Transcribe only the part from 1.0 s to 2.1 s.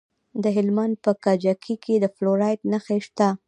په کجکي کې د